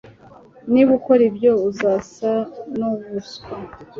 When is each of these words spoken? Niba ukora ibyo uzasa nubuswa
Niba 0.71 0.89
ukora 0.99 1.21
ibyo 1.29 1.51
uzasa 1.69 2.31
nubuswa 2.77 3.47